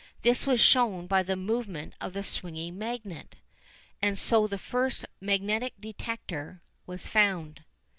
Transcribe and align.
This 0.23 0.47
was 0.47 0.59
shown 0.59 1.05
by 1.05 1.21
the 1.21 1.35
movement 1.35 1.93
of 2.01 2.13
the 2.13 2.23
swinging 2.23 2.75
magnet, 2.75 3.35
and 4.01 4.17
so 4.17 4.47
the 4.47 4.57
first 4.57 5.05
"magnetic 5.21 5.73
detector" 5.79 6.59
was 6.87 7.05
found. 7.05 7.63